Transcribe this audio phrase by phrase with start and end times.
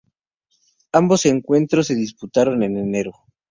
[0.93, 3.11] Ambos encuentros se disputaron en enero.